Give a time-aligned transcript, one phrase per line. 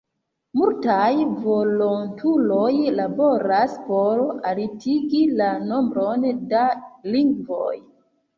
[0.59, 1.09] Multaj
[1.43, 6.27] volontuloj laboras por altigi la nombron
[6.57, 6.65] da
[7.19, 7.71] lingvoj.